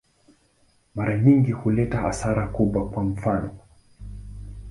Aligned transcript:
Mara 0.95 1.17
nyingi 1.17 1.51
huleta 1.51 1.97
hasara 1.97 2.47
kubwa, 2.47 2.89
kwa 2.89 3.03
mfano. 3.03 3.51